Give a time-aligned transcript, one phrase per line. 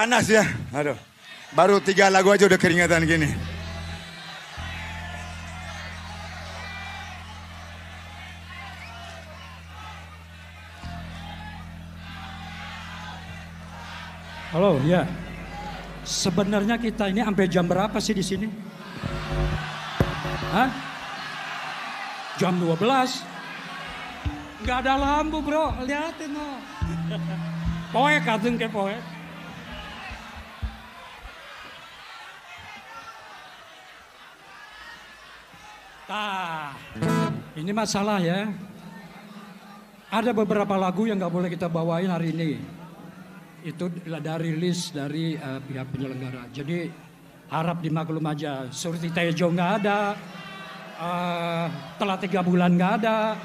[0.00, 0.48] Panas ya.
[0.72, 0.96] Aduh.
[1.52, 3.28] Baru tiga lagu aja udah keringatan gini.
[14.56, 15.04] Halo, ya.
[16.00, 18.48] Sebenarnya kita ini sampai jam berapa sih di sini?
[20.48, 20.72] Hah?
[22.40, 23.20] Jam 12.
[24.64, 26.56] Gak ada lampu bro, liatin no.
[27.92, 29.09] Poek kateng ke poek.
[36.10, 36.74] Nah,
[37.54, 38.50] ini masalah ya.
[40.10, 42.58] Ada beberapa lagu yang nggak boleh kita bawain hari ini.
[43.62, 46.50] Itu dari list dari uh, pihak penyelenggara.
[46.50, 46.90] Jadi
[47.46, 48.66] harap dimaklum aja.
[48.74, 50.18] Surti Tejo nggak ada.
[50.98, 53.38] Uh, telah tiga bulan nggak ada.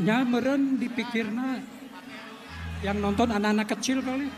[0.00, 1.60] Nyameren dipikirna
[2.80, 4.32] yang nonton anak-anak kecil kali.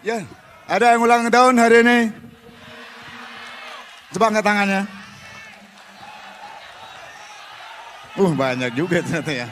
[0.00, 0.24] Ya,
[0.64, 1.98] ada yang ulang tahun hari ini?
[4.16, 4.82] Coba angkat tangannya.
[8.16, 9.48] Uh, banyak juga ternyata ya.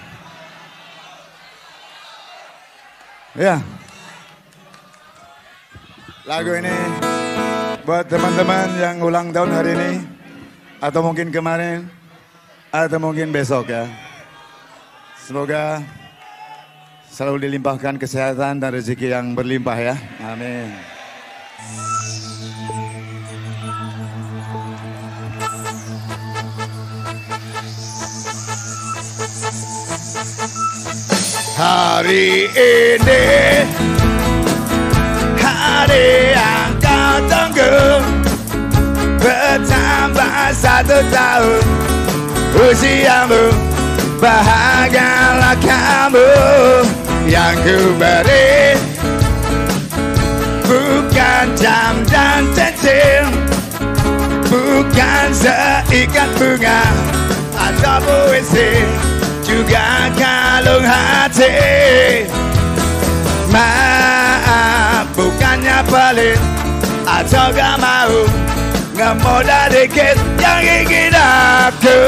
[3.37, 3.57] Ya.
[6.25, 6.77] Lagu ini
[7.85, 9.93] buat teman-teman yang ulang tahun hari ini
[10.81, 11.93] atau mungkin kemarin
[12.73, 13.85] atau mungkin besok ya.
[15.29, 15.85] Semoga
[17.19, 19.97] selalu dilimpahkan kesehatan dan rezeki yang berlimpah ya.
[20.23, 20.71] Amin.
[31.59, 33.27] Hari ini
[35.43, 37.75] hari yang kau tunggu
[39.19, 41.63] bertambah satu tahun
[42.55, 43.51] usiamu
[44.23, 46.31] bahagialah kamu
[47.29, 48.75] yang ku beri.
[50.69, 53.25] Bukan jam dan cincin
[54.49, 56.83] Bukan seikat bunga
[57.57, 58.85] Atau puisi.
[59.45, 61.53] Juga kalung hati.
[63.49, 66.41] Maaf bukannya pelit.
[67.09, 68.29] Atau gak mau.
[68.99, 72.03] Ngemoda dikit yang ingin aku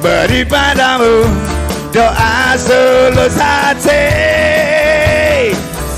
[0.00, 1.28] Beri padamu
[1.94, 4.02] doa tulus hati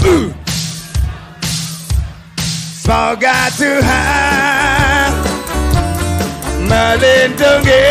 [0.05, 0.29] uh.
[2.85, 5.09] Semoga Tuhan
[6.69, 7.89] melindungi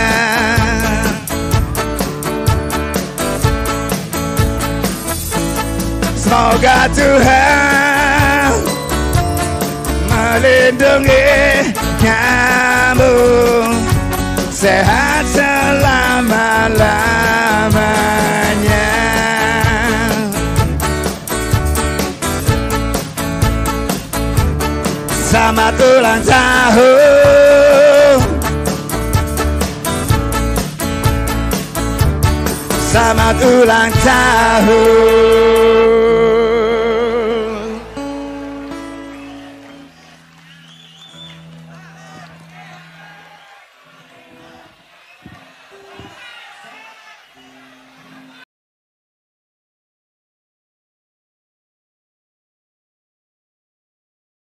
[6.17, 8.55] Semoga Tuhan
[10.09, 11.29] melindungi
[12.01, 13.13] kamu
[14.49, 15.60] sehat selama-lamanya
[25.51, 28.19] Selamat ulang tahun.
[32.87, 35.90] Selamat ulang tahun